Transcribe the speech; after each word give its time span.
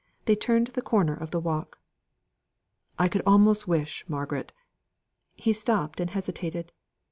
They 0.25 0.33
turned 0.35 0.65
the 0.69 0.81
corner 0.81 1.13
of 1.13 1.29
the 1.29 1.39
walk. 1.39 1.77
"I 2.97 3.07
could 3.07 3.21
almost 3.23 3.67
wish, 3.67 4.03
Margaret" 4.09 4.51
he 5.45 5.53
stopped 5.53 5.99
and 5.99 6.09
hesitated. 6.09 6.71